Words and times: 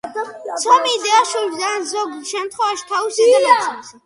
ცომი 0.61 0.93
იდება 0.93 1.19
შუბლზე 1.33 1.67
ან, 1.73 1.85
ზოგ 1.93 2.17
შემთხვევაში, 2.33 2.89
თავის 2.95 3.23
ზედა 3.23 3.45
ნაწილზე. 3.61 3.97